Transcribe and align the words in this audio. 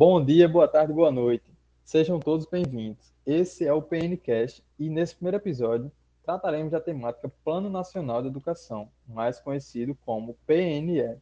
Bom 0.00 0.24
dia, 0.24 0.48
boa 0.48 0.66
tarde, 0.66 0.94
boa 0.94 1.12
noite. 1.12 1.44
Sejam 1.84 2.18
todos 2.18 2.46
bem-vindos. 2.46 3.12
Esse 3.26 3.66
é 3.66 3.72
o 3.74 3.82
PNCast 3.82 4.64
e 4.78 4.88
nesse 4.88 5.14
primeiro 5.14 5.36
episódio 5.36 5.92
trataremos 6.24 6.72
da 6.72 6.80
temática 6.80 7.30
Plano 7.44 7.68
Nacional 7.68 8.22
de 8.22 8.28
Educação, 8.28 8.90
mais 9.06 9.38
conhecido 9.38 9.94
como 10.06 10.38
PNE, 10.46 11.18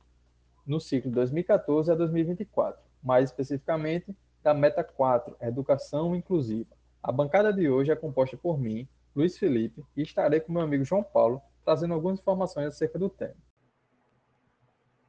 no 0.64 0.79
ciclo 0.79 1.11
2014 1.11 1.91
a 1.91 1.96
2024, 1.96 2.80
mais 3.03 3.30
especificamente 3.30 4.17
da 4.45 4.54
Meta 4.54 4.85
4, 4.85 5.35
Educação 5.40 6.14
Inclusiva. 6.14 6.71
A 7.03 7.11
bancada 7.11 7.53
de 7.53 7.68
hoje 7.68 7.90
é 7.90 7.96
composta 7.96 8.36
por 8.36 8.61
mim, 8.61 8.86
Luiz 9.13 9.36
Felipe, 9.36 9.85
e 9.96 10.03
estarei 10.03 10.39
com 10.39 10.53
meu 10.53 10.63
amigo 10.63 10.85
João 10.85 11.03
Paulo, 11.03 11.43
trazendo 11.64 11.95
algumas 11.95 12.21
informações 12.21 12.68
acerca 12.68 12.96
do 12.96 13.08
tema. 13.08 13.47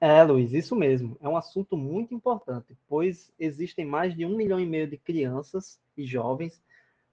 É, 0.01 0.23
Luiz, 0.23 0.53
isso 0.53 0.75
mesmo. 0.75 1.17
É 1.21 1.27
um 1.27 1.35
assunto 1.35 1.75
muito 1.75 2.13
importante, 2.13 2.77
pois 2.87 3.33
existem 3.37 3.85
mais 3.85 4.15
de 4.15 4.25
um 4.25 4.35
milhão 4.35 4.59
e 4.59 4.65
meio 4.65 4.87
de 4.87 4.97
crianças 4.97 5.79
e 5.97 6.05
jovens 6.05 6.61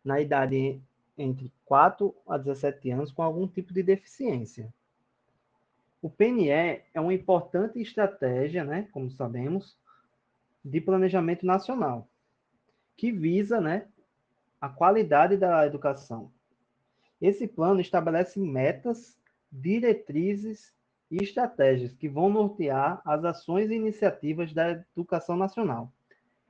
na 0.05 0.21
idade 0.21 0.81
entre 1.19 1.53
4 1.65 2.15
a 2.29 2.39
17 2.39 2.91
anos 2.91 3.11
com 3.11 3.23
algum 3.23 3.49
tipo 3.49 3.73
de 3.73 3.83
deficiência. 3.83 4.73
O 6.01 6.09
PNE 6.09 6.51
é 6.51 7.01
uma 7.01 7.13
importante 7.13 7.81
estratégia, 7.81 8.63
né, 8.63 8.87
como 8.93 9.11
sabemos, 9.11 9.77
de 10.65 10.81
planejamento 10.81 11.45
nacional, 11.45 12.09
que 12.97 13.11
visa 13.11 13.61
né, 13.61 13.89
a 14.61 14.69
qualidade 14.69 15.37
da 15.37 15.67
educação. 15.67 16.31
Esse 17.21 17.49
plano 17.49 17.81
estabelece 17.81 18.39
metas, 18.39 19.19
diretrizes 19.51 20.76
e 21.11 21.23
estratégias 21.23 21.95
que 21.95 22.09
vão 22.09 22.29
nortear 22.29 23.01
as 23.05 23.25
ações 23.25 23.71
e 23.71 23.75
iniciativas 23.75 24.53
da 24.53 24.71
educação 24.71 25.37
nacional. 25.37 25.93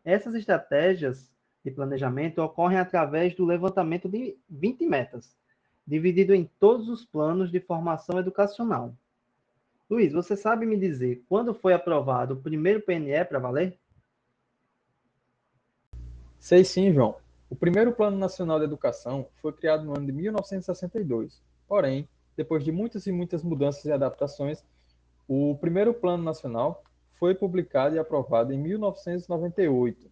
Essas 0.04 0.34
estratégias 0.34 1.30
de 1.64 1.70
planejamento 1.70 2.40
ocorrem 2.40 2.78
através 2.78 3.34
do 3.34 3.44
levantamento 3.44 4.08
de 4.08 4.38
20 4.48 4.86
metas, 4.86 5.36
dividido 5.86 6.34
em 6.34 6.44
todos 6.58 6.88
os 6.88 7.04
planos 7.04 7.50
de 7.50 7.60
formação 7.60 8.18
educacional. 8.18 8.96
Luiz, 9.88 10.12
você 10.12 10.36
sabe 10.36 10.66
me 10.66 10.76
dizer 10.76 11.24
quando 11.28 11.54
foi 11.54 11.72
aprovado 11.72 12.34
o 12.34 12.40
primeiro 12.40 12.80
PNE 12.82 13.24
para 13.24 13.38
valer? 13.38 13.78
Sei 16.38 16.64
sim, 16.64 16.92
João. 16.92 17.16
O 17.48 17.54
primeiro 17.54 17.92
Plano 17.92 18.16
Nacional 18.16 18.58
de 18.58 18.64
Educação 18.64 19.28
foi 19.40 19.52
criado 19.52 19.84
no 19.84 19.96
ano 19.96 20.06
de 20.06 20.12
1962. 20.12 21.40
Porém, 21.68 22.08
depois 22.36 22.62
de 22.62 22.70
muitas 22.70 23.06
e 23.06 23.12
muitas 23.12 23.42
mudanças 23.42 23.84
e 23.84 23.92
adaptações, 23.92 24.62
o 25.26 25.56
primeiro 25.56 25.94
Plano 25.94 26.22
Nacional 26.22 26.84
foi 27.18 27.34
publicado 27.34 27.96
e 27.96 27.98
aprovado 27.98 28.52
em 28.52 28.58
1998 28.58 30.10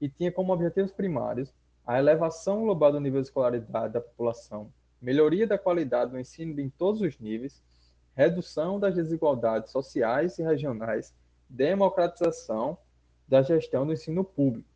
e 0.00 0.08
tinha 0.08 0.32
como 0.32 0.52
objetivos 0.52 0.90
primários 0.90 1.52
a 1.86 1.98
elevação 1.98 2.62
global 2.62 2.92
do 2.92 3.00
nível 3.00 3.20
de 3.20 3.28
escolaridade 3.28 3.92
da 3.92 4.00
população, 4.00 4.72
melhoria 5.00 5.46
da 5.46 5.58
qualidade 5.58 6.10
do 6.10 6.18
ensino 6.18 6.58
em 6.60 6.70
todos 6.70 7.02
os 7.02 7.18
níveis, 7.18 7.62
redução 8.14 8.80
das 8.80 8.94
desigualdades 8.94 9.70
sociais 9.70 10.38
e 10.38 10.42
regionais, 10.42 11.14
democratização 11.48 12.78
da 13.28 13.42
gestão 13.42 13.86
do 13.86 13.92
ensino 13.92 14.24
público. 14.24 14.68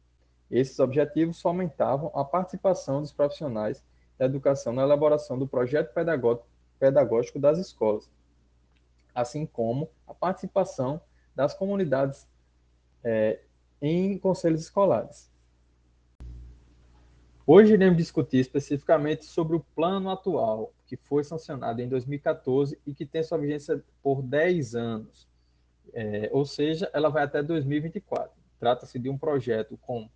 Esses 0.50 0.78
objetivos 0.78 1.40
fomentavam 1.40 2.10
a 2.14 2.24
participação 2.24 3.00
dos 3.00 3.12
profissionais 3.12 3.82
da 4.18 4.26
educação 4.26 4.72
na 4.72 4.82
elaboração 4.82 5.38
do 5.38 5.46
projeto 5.46 5.94
pedagógico 5.94 6.46
pedagógico 6.78 7.38
das 7.38 7.58
escolas, 7.58 8.08
assim 9.14 9.46
como 9.46 9.88
a 10.06 10.14
participação 10.14 11.00
das 11.34 11.54
comunidades 11.54 12.28
é, 13.02 13.40
em 13.80 14.18
conselhos 14.18 14.62
escolares. 14.62 15.30
Hoje 17.46 17.72
iremos 17.72 17.96
discutir 17.96 18.38
especificamente 18.38 19.24
sobre 19.24 19.56
o 19.56 19.60
plano 19.74 20.10
atual, 20.10 20.72
que 20.86 20.96
foi 20.96 21.24
sancionado 21.24 21.80
em 21.80 21.88
2014 21.88 22.78
e 22.86 22.92
que 22.92 23.06
tem 23.06 23.22
sua 23.22 23.38
vigência 23.38 23.82
por 24.02 24.20
10 24.20 24.74
anos, 24.74 25.26
é, 25.94 26.28
ou 26.32 26.44
seja, 26.44 26.90
ela 26.92 27.08
vai 27.08 27.24
até 27.24 27.42
2024. 27.42 28.30
Trata-se 28.60 28.98
de 28.98 29.08
um 29.08 29.16
projeto 29.16 29.78
com 29.78 30.08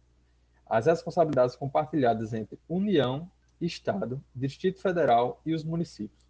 as 0.67 0.87
responsabilidades 0.87 1.57
compartilhadas 1.57 2.35
entre 2.35 2.59
União, 2.69 3.31
Estado, 3.61 4.23
Distrito 4.35 4.81
Federal 4.81 5.41
e 5.47 5.55
os 5.55 5.65
municípios. 5.65 6.23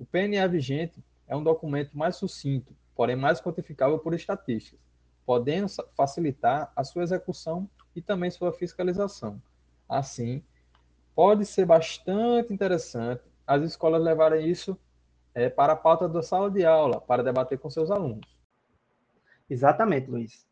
O 0.00 0.06
PNA 0.06 0.48
vigente 0.48 1.04
é 1.28 1.36
um 1.36 1.44
documento 1.44 1.96
mais 1.96 2.16
sucinto, 2.16 2.74
porém 2.96 3.14
mais 3.14 3.38
quantificável 3.38 3.98
por 3.98 4.14
estatísticas, 4.14 4.80
podendo 5.26 5.66
facilitar 5.94 6.72
a 6.74 6.82
sua 6.82 7.02
execução 7.02 7.68
e 7.94 8.00
também 8.00 8.30
sua 8.30 8.50
fiscalização. 8.50 9.42
Assim, 9.86 10.42
pode 11.14 11.44
ser 11.44 11.66
bastante 11.66 12.50
interessante 12.50 13.22
as 13.46 13.62
escolas 13.62 14.02
levarem 14.02 14.48
isso 14.48 14.74
é, 15.34 15.50
para 15.50 15.74
a 15.74 15.76
pauta 15.76 16.08
da 16.08 16.22
sala 16.22 16.50
de 16.50 16.64
aula, 16.64 16.98
para 16.98 17.22
debater 17.22 17.58
com 17.58 17.68
seus 17.68 17.90
alunos. 17.90 18.26
Exatamente, 19.50 20.10
Luiz. 20.10 20.48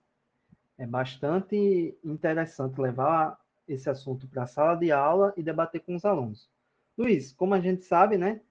É 0.77 0.87
bastante 0.87 1.97
interessante 2.05 2.79
levar 2.79 3.41
esse 3.67 3.89
assunto 3.89 4.29
para 4.29 4.43
a 4.43 4.47
sala 4.47 4.75
de 4.75 4.93
aula 4.93 5.33
e 5.39 5.43
debater 5.43 5.81
com 5.81 5.95
os 5.95 6.05
alunos. 6.05 6.51
Luiz, 6.99 7.33
como 7.33 7.55
a 7.55 7.61
gente 7.61 7.87
sabe, 7.87 8.19
né, 8.19 8.43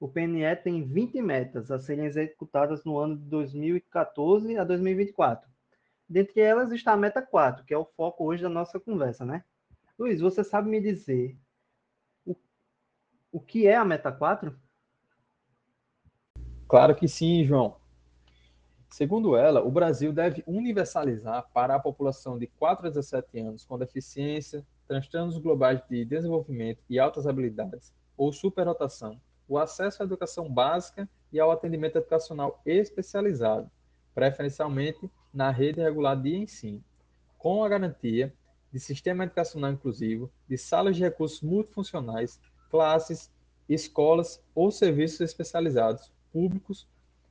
o 0.00 0.08
PNE 0.08 0.56
tem 0.56 0.82
20 0.82 1.20
metas 1.20 1.70
a 1.70 1.78
serem 1.78 2.06
executadas 2.06 2.82
no 2.84 2.98
ano 2.98 3.18
de 3.18 3.24
2014 3.24 4.56
a 4.56 4.64
2024. 4.64 5.48
Dentre 6.08 6.40
elas 6.40 6.72
está 6.72 6.92
a 6.92 6.96
meta 6.96 7.20
4, 7.20 7.66
que 7.66 7.74
é 7.74 7.78
o 7.78 7.84
foco 7.84 8.24
hoje 8.24 8.42
da 8.42 8.48
nossa 8.48 8.80
conversa, 8.80 9.26
né? 9.26 9.44
Luiz, 9.98 10.22
você 10.22 10.42
sabe 10.42 10.70
me 10.70 10.80
dizer 10.80 11.38
o, 12.24 12.34
o 13.30 13.38
que 13.38 13.66
é 13.66 13.76
a 13.76 13.84
meta 13.84 14.10
4? 14.10 14.58
Claro 16.66 16.96
que 16.96 17.06
sim, 17.06 17.44
João. 17.44 17.76
Segundo 18.88 19.36
ela, 19.36 19.62
o 19.62 19.70
Brasil 19.70 20.12
deve 20.14 20.42
universalizar 20.46 21.46
para 21.52 21.74
a 21.74 21.80
população 21.80 22.38
de 22.38 22.46
4 22.46 22.86
a 22.86 22.90
17 22.90 23.38
anos 23.38 23.64
com 23.66 23.78
deficiência, 23.78 24.66
transtornos 24.88 25.36
globais 25.36 25.80
de 25.88 26.06
desenvolvimento 26.06 26.82
e 26.88 26.98
altas 26.98 27.26
habilidades 27.26 27.92
ou 28.16 28.32
superrotação 28.32 29.20
o 29.50 29.58
acesso 29.58 30.00
à 30.00 30.06
educação 30.06 30.48
básica 30.48 31.08
e 31.32 31.40
ao 31.40 31.50
atendimento 31.50 31.98
educacional 31.98 32.62
especializado, 32.64 33.68
preferencialmente 34.14 35.10
na 35.34 35.50
rede 35.50 35.80
regular 35.80 36.14
de 36.14 36.36
ensino, 36.36 36.84
com 37.36 37.64
a 37.64 37.68
garantia 37.68 38.32
de 38.72 38.78
sistema 38.78 39.24
educacional 39.24 39.72
inclusivo, 39.72 40.30
de 40.48 40.56
salas 40.56 40.94
de 40.94 41.02
recursos 41.02 41.42
multifuncionais, 41.42 42.40
classes, 42.70 43.28
escolas 43.68 44.40
ou 44.54 44.70
serviços 44.70 45.20
especializados, 45.20 46.12
públicos 46.32 46.86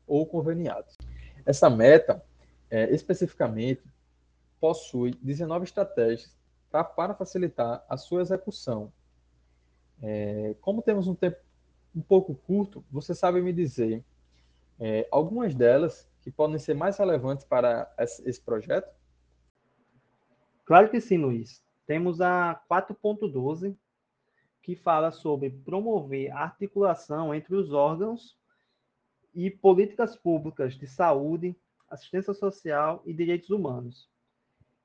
ou 0.05 0.25
conveniados. 0.25 0.97
Essa 1.45 1.69
meta, 1.69 2.21
é, 2.69 2.93
especificamente, 2.93 3.81
possui 4.59 5.11
19 5.21 5.63
estratégias 5.63 6.35
pra, 6.69 6.83
para 6.83 7.13
facilitar 7.13 7.81
a 7.87 7.95
sua 7.95 8.21
execução. 8.21 8.91
É, 10.01 10.53
como 10.59 10.81
temos 10.81 11.07
um 11.07 11.15
tempo 11.15 11.37
um 11.95 12.01
pouco 12.01 12.35
curto, 12.35 12.83
você 12.91 13.15
sabe 13.15 13.41
me 13.41 13.51
dizer 13.51 14.03
é, 14.79 15.07
algumas 15.11 15.53
delas 15.55 16.07
que 16.21 16.31
podem 16.31 16.59
ser 16.59 16.73
mais 16.73 16.97
relevantes 16.97 17.45
para 17.45 17.91
esse 17.99 18.41
projeto? 18.41 18.89
Claro 20.65 20.89
que 20.89 21.01
sim, 21.01 21.17
Luiz. 21.17 21.63
Temos 21.85 22.21
a 22.21 22.61
4.12, 22.69 23.75
que 24.61 24.75
fala 24.75 25.11
sobre 25.11 25.49
promover 25.49 26.31
a 26.31 26.41
articulação 26.41 27.33
entre 27.33 27.55
os 27.55 27.73
órgãos 27.73 28.37
e 29.33 29.49
políticas 29.49 30.15
públicas 30.15 30.75
de 30.75 30.85
saúde, 30.85 31.55
assistência 31.89 32.33
social 32.33 33.01
e 33.05 33.13
direitos 33.13 33.49
humanos, 33.49 34.07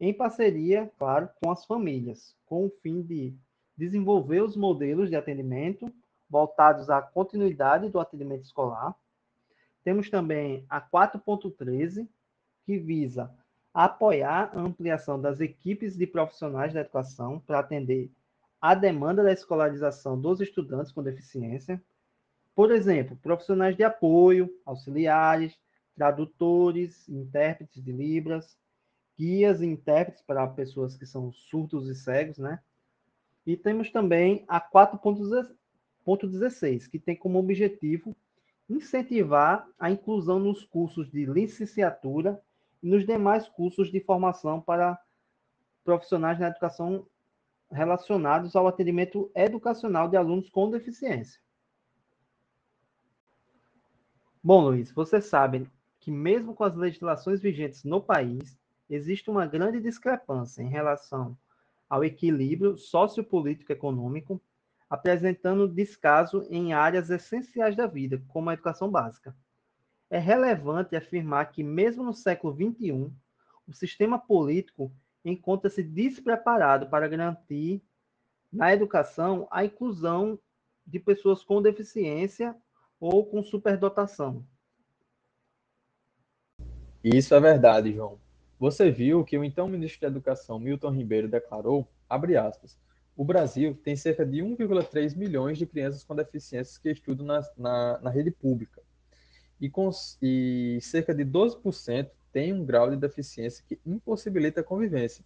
em 0.01 0.13
parceria, 0.13 0.91
claro, 0.99 1.29
com 1.43 1.51
as 1.51 1.65
famílias, 1.67 2.35
com 2.47 2.67
o 2.67 2.71
fim 2.71 3.03
de 3.03 3.35
desenvolver 3.77 4.43
os 4.43 4.57
modelos 4.57 5.11
de 5.11 5.17
atendimento 5.17 5.93
voltados 6.29 6.91
à 6.91 7.01
continuidade 7.01 7.89
do 7.89 8.01
atendimento 8.01 8.45
escolar. 8.45 8.95
Temos 9.83 10.09
também 10.09 10.65
a 10.69 10.81
4.13, 10.81 12.09
que 12.65 12.79
visa 12.79 13.31
apoiar 13.73 14.51
a 14.55 14.61
ampliação 14.61 15.21
das 15.21 15.41
equipes 15.41 15.97
de 15.97 16.07
profissionais 16.07 16.73
da 16.73 16.81
educação 16.81 17.41
para 17.41 17.59
atender 17.59 18.11
a 18.61 18.75
demanda 18.75 19.23
da 19.23 19.33
escolarização 19.33 20.19
dos 20.19 20.41
estudantes 20.41 20.93
com 20.93 21.03
deficiência. 21.03 21.83
Por 22.55 22.71
exemplo, 22.71 23.17
profissionais 23.17 23.77
de 23.77 23.83
apoio, 23.83 24.49
auxiliares, 24.65 25.59
tradutores, 25.95 27.07
intérpretes 27.09 27.83
de 27.83 27.93
Libras, 27.93 28.57
guias 29.19 29.61
e 29.61 29.67
intérpretes 29.67 30.23
para 30.23 30.47
pessoas 30.47 30.97
que 30.97 31.05
são 31.05 31.33
surdos 31.33 31.89
e 31.89 31.95
cegos, 31.95 32.39
né? 32.39 32.61
E 33.47 33.57
temos 33.57 33.91
também 33.91 34.45
a 34.49 34.59
16, 36.07 36.87
que 36.87 36.99
tem 36.99 37.17
como 37.17 37.39
objetivo 37.39 38.15
incentivar 38.69 39.67
a 39.79 39.91
inclusão 39.91 40.39
nos 40.39 40.65
cursos 40.65 41.11
de 41.11 41.27
licenciatura 41.27 42.41
e 42.83 42.89
nos 42.89 43.07
demais 43.07 43.49
cursos 43.49 43.91
de 43.91 44.01
formação 44.01 44.61
para 44.61 44.99
profissionais 45.85 46.39
na 46.39 46.49
educação 46.49 47.07
relacionados 47.71 48.55
ao 48.55 48.69
atendimento 48.69 49.31
educacional 49.35 50.09
de 50.09 50.17
alunos 50.17 50.49
com 50.49 50.71
deficiência. 50.71 51.41
Bom, 54.43 54.61
Luiz, 54.63 54.93
você 54.93 55.21
sabe 55.21 55.69
que 55.99 56.11
mesmo 56.11 56.55
com 56.55 56.65
as 56.65 56.75
legislações 56.75 57.41
vigentes 57.41 57.83
no 57.83 58.01
país, 58.01 58.59
existe 58.89 59.31
uma 59.31 59.47
grande 59.47 59.81
discrepância 59.81 60.63
em 60.63 60.69
relação 60.69 61.37
ao 61.89 62.05
equilíbrio 62.05 62.77
sociopolítico 62.77 63.73
econômico, 63.73 64.41
apresentando 64.89 65.69
descaso 65.69 66.47
em 66.51 66.73
áreas 66.73 67.11
essenciais 67.11 67.75
da 67.77 67.87
vida, 67.87 68.23
como 68.29 68.51
a 68.51 68.55
educação 68.55 68.91
básica. 68.91 69.35
É 70.11 70.19
relevante 70.19 70.95
afirmar 70.95 71.51
que, 71.51 71.63
mesmo 71.63 72.05
no 72.05 72.13
século 72.13 72.55
XXI, 72.55 73.11
o 73.67 73.73
sistema 73.73 74.19
político 74.19 74.93
encontra-se 75.25 75.83
despreparado 75.83 76.87
para 76.89 77.09
garantir 77.09 77.83
na 78.53 78.73
educação 78.73 79.49
a 79.51 79.65
inclusão 79.65 80.39
de 80.87 81.01
pessoas 81.01 81.43
com 81.43 81.63
deficiência 81.63 82.55
ou 83.01 83.25
com 83.25 83.43
superdotação. 83.43 84.45
Isso 87.03 87.35
é 87.35 87.41
verdade, 87.41 87.93
João. 87.93 88.19
Você 88.59 88.91
viu 88.91 89.25
que 89.25 89.37
o 89.37 89.45
então 89.45 89.69
ministro 89.69 90.03
da 90.03 90.07
Educação, 90.07 90.59
Milton 90.59 90.91
Ribeiro, 90.91 91.29
declarou, 91.29 91.87
abre 92.09 92.37
aspas, 92.37 92.79
o 93.17 93.25
Brasil 93.25 93.79
tem 93.83 93.95
cerca 93.95 94.25
de 94.27 94.39
1,3 94.39 95.17
milhões 95.17 95.57
de 95.59 95.67
crianças 95.67 96.03
com 96.03 96.15
deficiências 96.15 96.79
que 96.79 96.91
estudam 96.91 97.25
na, 97.25 97.41
na, 97.57 97.99
na 98.01 98.11
rede 98.11 98.31
pública 98.31 98.83
e, 99.61 99.71
com, 99.71 99.91
e 100.21 100.79
cerca 100.83 101.15
de 101.15 101.25
12% 101.25 102.11
têm 102.33 102.53
um 102.53 102.65
grau 102.65 102.91
de 102.91 102.97
deficiência 102.97 103.65
que 103.67 103.79
impossibilita 103.87 104.61
a 104.61 104.65
convivência. 104.65 105.25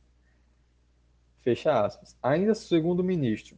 Fecha 1.40 1.84
aspas. 1.84 2.14
Ainda 2.22 2.54
segundo 2.54 3.00
o 3.00 3.04
ministro, 3.04 3.56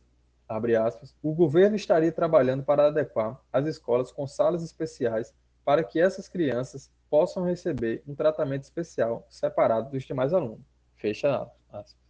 abre 0.48 0.76
aspas, 0.76 1.14
o 1.22 1.32
governo 1.32 1.74
estaria 1.74 2.12
trabalhando 2.12 2.62
para 2.62 2.86
adequar 2.86 3.40
as 3.52 3.66
escolas 3.66 4.12
com 4.12 4.26
salas 4.26 4.62
especiais 4.62 5.34
para 5.64 5.82
que 5.82 6.00
essas 6.00 6.28
crianças 6.28 6.90
possam 7.08 7.44
receber 7.44 8.02
um 8.06 8.14
tratamento 8.14 8.62
especial 8.62 9.26
separado 9.28 9.90
dos 9.90 10.04
demais 10.04 10.32
alunos. 10.32 10.64
Fecha 10.96 11.50
aspas. 11.72 12.09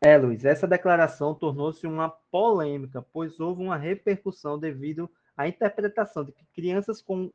É, 0.00 0.18
Luiz, 0.18 0.44
essa 0.44 0.66
declaração 0.66 1.34
tornou-se 1.34 1.86
uma 1.86 2.10
polêmica, 2.30 3.00
pois 3.12 3.40
houve 3.40 3.62
uma 3.62 3.76
repercussão 3.76 4.58
devido 4.58 5.10
à 5.36 5.48
interpretação 5.48 6.24
de 6.24 6.32
que 6.32 6.44
crianças 6.54 7.00
com 7.00 7.32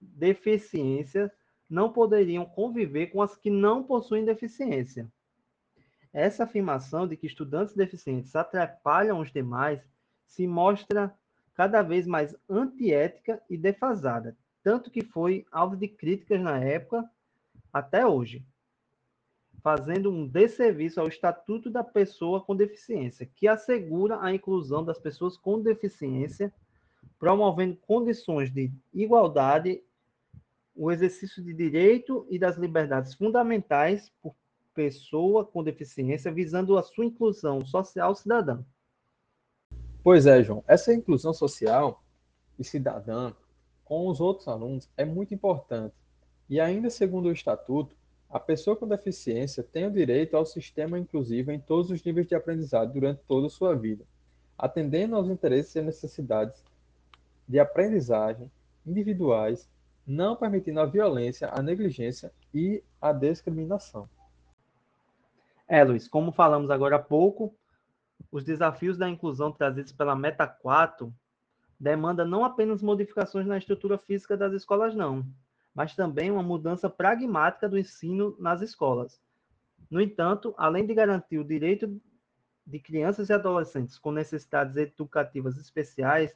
deficiência 0.00 1.32
não 1.68 1.92
poderiam 1.92 2.44
conviver 2.44 3.08
com 3.08 3.20
as 3.20 3.34
que 3.36 3.50
não 3.50 3.82
possuem 3.82 4.24
deficiência. 4.24 5.10
Essa 6.12 6.44
afirmação 6.44 7.08
de 7.08 7.16
que 7.16 7.26
estudantes 7.26 7.74
deficientes 7.74 8.34
atrapalham 8.36 9.20
os 9.20 9.32
demais 9.32 9.80
se 10.24 10.46
mostra 10.46 11.12
cada 11.54 11.82
vez 11.82 12.06
mais 12.06 12.36
antiética 12.48 13.42
e 13.50 13.56
defasada, 13.56 14.36
tanto 14.62 14.90
que 14.90 15.02
foi 15.02 15.44
alvo 15.50 15.76
de 15.76 15.88
críticas 15.88 16.40
na 16.40 16.58
época 16.58 17.04
até 17.72 18.06
hoje, 18.06 18.44
fazendo 19.66 20.12
um 20.12 20.24
desserviço 20.24 21.00
ao 21.00 21.08
Estatuto 21.08 21.68
da 21.68 21.82
Pessoa 21.82 22.40
com 22.40 22.54
Deficiência, 22.54 23.28
que 23.34 23.48
assegura 23.48 24.16
a 24.22 24.32
inclusão 24.32 24.84
das 24.84 24.96
pessoas 24.96 25.36
com 25.36 25.60
deficiência, 25.60 26.54
promovendo 27.18 27.76
condições 27.78 28.48
de 28.48 28.72
igualdade, 28.94 29.82
o 30.72 30.92
exercício 30.92 31.42
de 31.42 31.52
direito 31.52 32.24
e 32.30 32.38
das 32.38 32.56
liberdades 32.56 33.14
fundamentais 33.14 34.12
por 34.22 34.36
pessoa 34.72 35.44
com 35.44 35.64
deficiência, 35.64 36.30
visando 36.30 36.78
a 36.78 36.82
sua 36.84 37.04
inclusão 37.04 37.66
social 37.66 38.14
cidadã. 38.14 38.62
Pois 40.00 40.26
é, 40.26 40.44
João. 40.44 40.62
Essa 40.68 40.94
inclusão 40.94 41.34
social 41.34 42.04
e 42.56 42.62
cidadã 42.62 43.32
com 43.84 44.06
os 44.06 44.20
outros 44.20 44.46
alunos 44.46 44.88
é 44.96 45.04
muito 45.04 45.34
importante. 45.34 45.96
E 46.48 46.60
ainda 46.60 46.88
segundo 46.88 47.26
o 47.26 47.32
Estatuto, 47.32 47.96
a 48.28 48.40
pessoa 48.40 48.76
com 48.76 48.88
deficiência 48.88 49.62
tem 49.62 49.86
o 49.86 49.90
direito 49.90 50.36
ao 50.36 50.44
sistema 50.44 50.98
inclusivo 50.98 51.52
em 51.52 51.60
todos 51.60 51.90
os 51.90 52.02
níveis 52.02 52.26
de 52.26 52.34
aprendizado 52.34 52.92
durante 52.92 53.22
toda 53.26 53.46
a 53.46 53.50
sua 53.50 53.74
vida, 53.74 54.04
atendendo 54.58 55.16
aos 55.16 55.28
interesses 55.28 55.74
e 55.76 55.82
necessidades 55.82 56.62
de 57.48 57.58
aprendizagem 57.60 58.50
individuais, 58.84 59.68
não 60.06 60.36
permitindo 60.36 60.80
a 60.80 60.86
violência, 60.86 61.48
a 61.52 61.62
negligência 61.62 62.32
e 62.52 62.82
a 63.00 63.12
discriminação. 63.12 64.08
É, 65.68 65.82
Luiz, 65.82 66.08
como 66.08 66.32
falamos 66.32 66.70
agora 66.70 66.96
há 66.96 67.00
pouco, 67.00 67.54
os 68.30 68.44
desafios 68.44 68.96
da 68.96 69.08
inclusão 69.08 69.52
trazidos 69.52 69.92
pela 69.92 70.14
Meta 70.14 70.46
4 70.46 71.12
demanda 71.78 72.24
não 72.24 72.44
apenas 72.44 72.82
modificações 72.82 73.46
na 73.46 73.58
estrutura 73.58 73.98
física 73.98 74.36
das 74.36 74.52
escolas, 74.52 74.94
não, 74.94 75.24
mas 75.76 75.94
também 75.94 76.30
uma 76.30 76.42
mudança 76.42 76.88
pragmática 76.88 77.68
do 77.68 77.78
ensino 77.78 78.34
nas 78.40 78.62
escolas. 78.62 79.20
No 79.90 80.00
entanto, 80.00 80.54
além 80.56 80.86
de 80.86 80.94
garantir 80.94 81.38
o 81.38 81.44
direito 81.44 82.00
de 82.66 82.80
crianças 82.80 83.28
e 83.28 83.34
adolescentes 83.34 83.98
com 83.98 84.10
necessidades 84.10 84.74
educativas 84.76 85.58
especiais, 85.58 86.34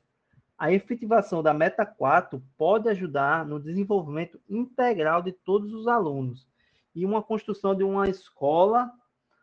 a 0.59 0.71
efetivação 0.71 1.43
da 1.43 1.55
Meta 1.55 1.87
4 1.87 2.41
pode 2.59 2.91
ajudar 2.91 3.47
no 3.47 3.59
desenvolvimento 3.59 4.39
integral 4.47 5.23
de 5.23 5.33
todos 5.33 5.73
os 5.73 5.89
alunos 5.89 6.47
e 6.95 7.07
uma 7.07 7.23
construção 7.23 7.75
de 7.75 7.83
uma 7.83 8.11
escola 8.11 8.93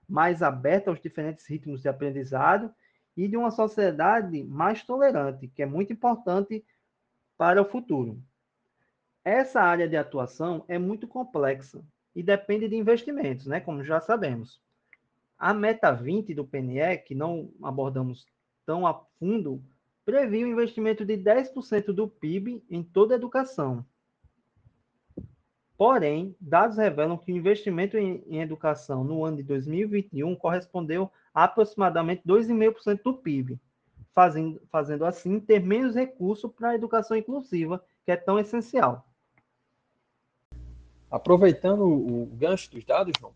mais 0.07 0.43
aberta 0.43 0.91
aos 0.91 1.01
diferentes 1.01 1.49
ritmos 1.49 1.81
de 1.81 1.89
aprendizado 1.89 2.71
e 3.15 3.27
de 3.27 3.35
uma 3.35 3.49
sociedade 3.49 4.43
mais 4.43 4.83
tolerante, 4.83 5.47
que 5.47 5.63
é 5.63 5.65
muito 5.65 5.91
importante 5.91 6.63
para 7.35 7.59
o 7.59 7.65
futuro. 7.65 8.21
Essa 9.29 9.59
área 9.59 9.89
de 9.89 9.97
atuação 9.97 10.63
é 10.69 10.79
muito 10.79 11.05
complexa 11.05 11.83
e 12.15 12.23
depende 12.23 12.69
de 12.69 12.77
investimentos, 12.77 13.45
né, 13.45 13.59
como 13.59 13.83
já 13.83 13.99
sabemos. 13.99 14.61
A 15.37 15.53
meta 15.53 15.91
20 15.91 16.33
do 16.33 16.45
PNE, 16.45 16.97
que 17.05 17.13
não 17.13 17.51
abordamos 17.61 18.25
tão 18.65 18.87
a 18.87 18.93
fundo, 19.19 19.61
previu 20.05 20.47
um 20.47 20.51
investimento 20.51 21.03
de 21.03 21.17
10% 21.17 21.87
do 21.91 22.07
PIB 22.07 22.63
em 22.69 22.81
toda 22.81 23.15
a 23.15 23.17
educação, 23.17 23.85
Porém, 25.77 26.33
dados 26.41 26.77
revelam 26.77 27.17
que 27.17 27.31
o 27.31 27.35
investimento 27.35 27.97
em, 27.97 28.23
em 28.27 28.41
educação 28.41 29.03
no 29.03 29.23
ano 29.23 29.37
de 29.37 29.43
2021 29.43 30.35
correspondeu 30.35 31.11
a 31.33 31.43
aproximadamente 31.43 32.23
2,5% 32.25 33.03
do 33.03 33.13
PIB, 33.13 33.59
fazendo, 34.15 34.59
fazendo 34.71 35.05
assim 35.05 35.37
ter 35.39 35.59
menos 35.59 35.93
recurso 35.93 36.49
para 36.49 36.69
a 36.69 36.75
educação 36.75 37.15
inclusiva, 37.15 37.83
que 38.03 38.11
é 38.11 38.15
tão 38.15 38.39
essencial. 38.39 39.06
Aproveitando 41.09 41.83
o 41.83 42.25
gancho 42.33 42.71
dos 42.71 42.83
dados, 42.83 43.13
João, 43.19 43.33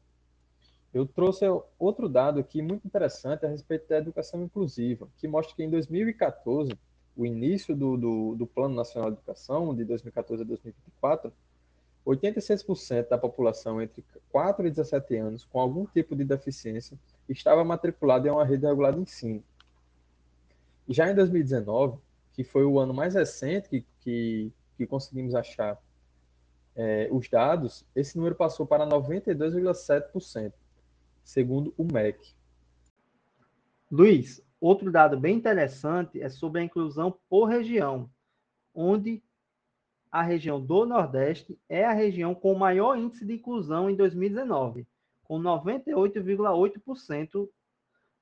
eu 0.94 1.06
trouxe 1.06 1.46
outro 1.80 2.10
dado 2.10 2.40
aqui 2.40 2.62
muito 2.62 2.86
interessante 2.86 3.46
a 3.46 3.50
respeito 3.50 3.88
da 3.88 3.98
educação 3.98 4.44
inclusiva, 4.44 5.08
que 5.18 5.28
mostra 5.28 5.56
que 5.56 5.64
em 5.64 5.70
2014, 5.70 6.74
o 7.16 7.26
início 7.26 7.76
do, 7.76 7.96
do, 7.96 8.36
do 8.36 8.46
Plano 8.46 8.76
Nacional 8.76 9.10
de 9.10 9.18
Educação, 9.18 9.74
de 9.74 9.86
2014 9.86 10.44
a 10.44 10.46
2024, 10.46 11.32
86% 12.06 13.08
da 13.08 13.18
população 13.18 13.82
entre 13.82 14.04
4 14.32 14.68
e 14.68 14.70
17 14.70 15.16
anos 15.18 15.46
com 15.46 15.60
algum 15.60 15.86
tipo 15.86 16.16
de 16.16 16.26
deficiência 16.26 16.98
estava 17.30 17.64
matriculada 17.64 18.28
em 18.28 18.32
uma 18.32 18.44
rede 18.44 18.66
regular 18.66 18.94
de 18.94 19.00
ensino. 19.00 19.44
Já 20.90 21.10
em 21.10 21.16
2019, 21.16 22.00
que 22.34 22.44
foi 22.44 22.66
o 22.66 22.80
ano 22.80 22.94
mais 22.94 23.14
recente 23.14 23.70
que, 23.70 23.86
que, 24.02 24.52
que 24.78 24.88
conseguimos 24.88 25.36
achar 25.36 25.80
é, 26.76 27.08
os 27.12 27.30
dados, 27.30 27.86
esse 27.96 28.18
número 28.18 28.36
passou 28.36 28.66
para 28.66 28.88
92,7%, 28.88 30.54
segundo 31.24 31.72
o 31.78 31.84
MEC. 31.84 32.34
Luiz, 33.92 34.44
outro 34.60 34.92
dado 34.92 35.20
bem 35.20 35.36
interessante 35.36 36.20
é 36.22 36.30
sobre 36.30 36.62
a 36.62 36.64
inclusão 36.64 37.16
por 37.30 37.46
região, 37.46 38.10
onde 38.74 39.22
a 40.12 40.22
região 40.22 40.62
do 40.62 40.86
Nordeste 40.86 41.58
é 41.70 41.86
a 41.86 41.94
região 41.94 42.36
com 42.36 42.54
maior 42.54 42.98
índice 42.98 43.26
de 43.26 43.34
inclusão 43.34 43.90
em 43.90 43.96
2019, 43.96 44.86
com 45.24 45.40
98,8% 45.40 47.50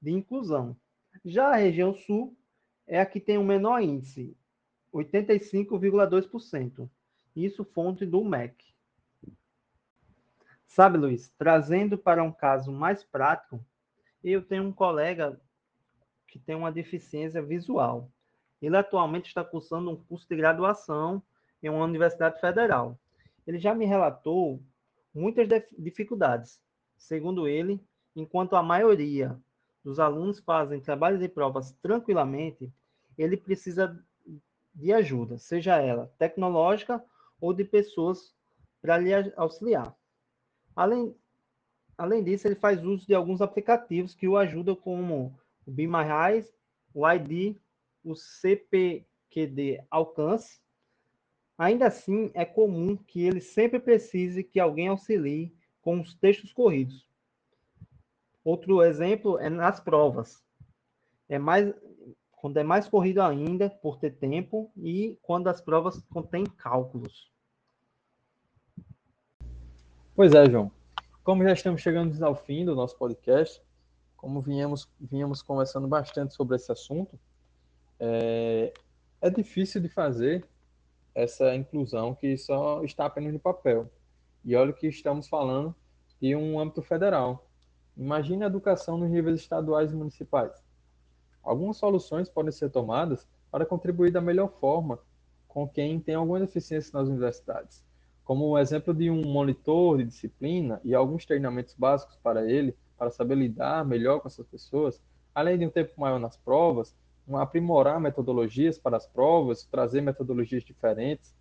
de 0.01 0.11
inclusão. 0.11 0.77
Já 1.25 1.49
a 1.49 1.55
região 1.55 1.93
Sul 1.93 2.37
é 2.87 2.99
a 2.99 3.05
que 3.05 3.19
tem 3.19 3.37
o 3.37 3.43
menor 3.43 3.81
índice, 3.81 4.35
85,2%. 4.93 6.89
Isso 7.45 7.63
fonte 7.63 8.05
do 8.05 8.23
MEC. 8.23 8.55
Sabe, 10.65 10.97
Luiz, 10.97 11.29
trazendo 11.37 11.97
para 11.97 12.23
um 12.23 12.31
caso 12.31 12.71
mais 12.71 13.03
prático, 13.03 13.63
eu 14.23 14.41
tenho 14.41 14.63
um 14.63 14.71
colega 14.71 15.39
que 16.27 16.37
tem 16.37 16.55
uma 16.55 16.71
deficiência 16.71 17.41
visual. 17.41 18.11
Ele 18.61 18.77
atualmente 18.77 19.27
está 19.27 19.43
cursando 19.43 19.89
um 19.89 19.95
curso 19.95 20.27
de 20.29 20.35
graduação 20.35 21.23
em 21.61 21.69
uma 21.69 21.83
universidade 21.83 22.39
federal. 22.39 22.99
Ele 23.47 23.57
já 23.57 23.73
me 23.73 23.85
relatou 23.85 24.61
muitas 25.13 25.47
dificuldades, 25.77 26.61
Segundo 26.99 27.47
ele, 27.47 27.81
enquanto 28.13 28.55
a 28.55 28.61
maioria 28.61 29.39
dos 29.83 29.99
alunos 29.99 30.39
fazem 30.39 30.81
trabalhos 30.81 31.23
e 31.23 31.29
provas 31.29 31.71
tranquilamente, 31.81 32.71
ele 33.17 33.37
precisa 33.37 33.97
de 34.75 34.93
ajuda, 34.93 35.37
seja 35.37 35.77
ela 35.81 36.13
tecnológica 36.19 37.03
ou 37.39 37.53
de 37.53 37.63
pessoas 37.63 38.33
para 38.81 38.97
lhe 38.97 39.13
auxiliar. 39.35 39.95
Além, 40.75 41.15
além 41.97 42.23
disso, 42.23 42.47
ele 42.47 42.55
faz 42.55 42.83
uso 42.83 43.05
de 43.05 43.13
alguns 43.13 43.41
aplicativos 43.41 44.15
que 44.15 44.27
o 44.27 44.37
ajudam, 44.37 44.75
como 44.75 45.37
o 45.65 45.71
Be 45.71 45.87
My 45.87 46.05
Eyes, 46.29 46.53
o 46.93 47.07
ID, 47.09 47.55
o 48.03 48.15
CPQD 48.15 49.83
Alcance. 49.89 50.59
Ainda 51.57 51.87
assim, 51.87 52.31
é 52.33 52.45
comum 52.45 52.95
que 52.95 53.23
ele 53.23 53.41
sempre 53.41 53.79
precise 53.79 54.43
que 54.43 54.59
alguém 54.59 54.87
auxilie 54.87 55.53
com 55.81 55.99
os 55.99 56.13
textos 56.13 56.53
corridos. 56.53 57.09
Outro 58.43 58.81
exemplo 58.81 59.37
é 59.37 59.49
nas 59.49 59.79
provas. 59.79 60.41
É 61.27 61.37
mais 61.37 61.73
quando 62.39 62.57
é 62.57 62.63
mais 62.63 62.87
corrido 62.87 63.21
ainda 63.21 63.69
por 63.69 63.97
ter 63.97 64.11
tempo 64.11 64.71
e 64.77 65.17
quando 65.21 65.47
as 65.47 65.61
provas 65.61 66.01
contêm 66.09 66.45
cálculos. 66.45 67.29
Pois 70.15 70.33
é, 70.33 70.49
João. 70.49 70.71
Como 71.23 71.43
já 71.43 71.53
estamos 71.53 71.81
chegando 71.81 72.23
ao 72.23 72.35
fim 72.35 72.65
do 72.65 72.75
nosso 72.75 72.97
podcast, 72.97 73.61
como 74.15 74.41
viemos, 74.41 74.89
viemos 74.99 75.41
conversando 75.41 75.87
bastante 75.87 76.33
sobre 76.33 76.55
esse 76.55 76.71
assunto, 76.71 77.19
é, 77.99 78.73
é 79.21 79.29
difícil 79.29 79.81
de 79.81 79.89
fazer 79.89 80.45
essa 81.13 81.53
inclusão 81.55 82.15
que 82.15 82.37
só 82.37 82.83
está 82.83 83.05
apenas 83.05 83.33
no 83.33 83.39
papel. 83.39 83.91
E 84.43 84.55
olha 84.55 84.73
que 84.73 84.87
estamos 84.87 85.27
falando 85.27 85.75
de 86.21 86.35
um 86.35 86.59
âmbito 86.59 86.81
federal. 86.81 87.47
Imagine 87.97 88.45
a 88.45 88.47
educação 88.47 88.97
nos 88.97 89.09
níveis 89.09 89.41
estaduais 89.41 89.91
e 89.91 89.95
municipais. 89.95 90.68
Algumas 91.49 91.77
soluções 91.77 92.29
podem 92.29 92.51
ser 92.51 92.69
tomadas 92.69 93.27
para 93.49 93.65
contribuir 93.65 94.11
da 94.11 94.21
melhor 94.21 94.49
forma 94.59 94.99
com 95.47 95.67
quem 95.67 95.99
tem 95.99 96.15
alguma 96.15 96.39
deficiência 96.39 96.91
nas 96.93 97.07
universidades 97.07 97.83
como 98.29 98.45
o 98.45 98.59
exemplo 98.59 98.93
de 98.93 99.09
um 99.09 99.25
monitor 99.25 99.97
de 99.97 100.03
disciplina 100.03 100.79
e 100.83 100.93
alguns 100.93 101.25
treinamentos 101.25 101.73
básicos 101.73 102.15
para 102.17 102.47
ele, 102.47 102.77
para 102.95 103.09
saber 103.09 103.33
lidar 103.33 103.83
melhor 103.83 104.19
com 104.19 104.27
essas 104.27 104.45
pessoas, 104.45 105.01
além 105.33 105.57
de 105.57 105.65
um 105.65 105.69
tempo 105.71 105.99
maior 105.99 106.19
nas 106.19 106.37
provas, 106.37 106.95
aprimorar 107.33 107.99
metodologias 107.99 108.77
para 108.77 108.97
as 108.97 109.07
provas, 109.07 109.63
trazer 109.63 110.01
metodologias 110.01 110.63
diferentes 110.63 111.33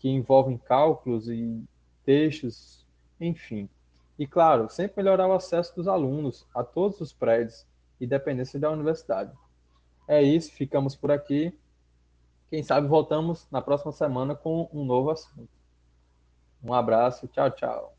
que 0.00 0.08
envolvem 0.08 0.58
cálculos 0.58 1.28
e 1.28 1.62
textos, 2.04 2.84
enfim. 3.20 3.68
E 4.18 4.26
claro, 4.26 4.68
sempre 4.68 5.04
melhorar 5.04 5.28
o 5.28 5.32
acesso 5.32 5.76
dos 5.76 5.86
alunos 5.86 6.44
a 6.52 6.64
todos 6.64 7.00
os 7.00 7.12
prédios, 7.12 7.64
independente 8.00 8.58
da 8.58 8.70
universidade. 8.70 9.32
É 10.08 10.22
isso, 10.22 10.52
ficamos 10.52 10.94
por 10.94 11.10
aqui. 11.10 11.56
Quem 12.48 12.62
sabe 12.62 12.86
voltamos 12.86 13.46
na 13.50 13.60
próxima 13.60 13.92
semana 13.92 14.34
com 14.34 14.68
um 14.72 14.84
novo 14.84 15.10
assunto. 15.10 15.48
Um 16.62 16.72
abraço, 16.72 17.26
tchau, 17.28 17.50
tchau. 17.50 17.95